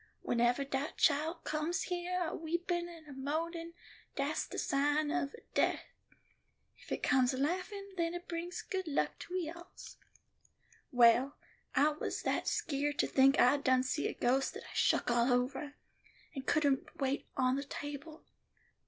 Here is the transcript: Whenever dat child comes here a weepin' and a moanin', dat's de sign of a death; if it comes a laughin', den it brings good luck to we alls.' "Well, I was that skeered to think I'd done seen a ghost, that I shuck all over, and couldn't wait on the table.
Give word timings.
Whenever 0.23 0.63
dat 0.63 0.97
child 0.97 1.43
comes 1.43 1.83
here 1.83 2.19
a 2.23 2.35
weepin' 2.35 2.89
and 2.89 3.07
a 3.07 3.13
moanin', 3.13 3.75
dat's 4.15 4.47
de 4.47 4.57
sign 4.57 5.11
of 5.11 5.31
a 5.35 5.41
death; 5.53 5.85
if 6.75 6.91
it 6.91 7.03
comes 7.03 7.35
a 7.35 7.37
laughin', 7.37 7.87
den 7.97 8.15
it 8.15 8.27
brings 8.27 8.63
good 8.63 8.87
luck 8.87 9.19
to 9.19 9.31
we 9.31 9.47
alls.' 9.51 9.97
"Well, 10.91 11.37
I 11.75 11.89
was 11.89 12.23
that 12.23 12.47
skeered 12.47 12.97
to 12.97 13.05
think 13.05 13.39
I'd 13.39 13.63
done 13.63 13.83
seen 13.83 14.09
a 14.09 14.13
ghost, 14.15 14.55
that 14.55 14.63
I 14.63 14.73
shuck 14.73 15.11
all 15.11 15.31
over, 15.31 15.75
and 16.33 16.47
couldn't 16.47 16.97
wait 16.99 17.27
on 17.37 17.55
the 17.55 17.63
table. 17.63 18.23